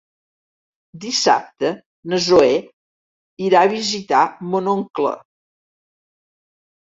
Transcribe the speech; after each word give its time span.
Dissabte 1.01 1.69
na 2.13 2.19
Zoè 2.29 2.55
irà 3.49 3.61
a 3.67 3.71
visitar 3.73 4.23
mon 4.55 4.71
oncle. 4.73 5.11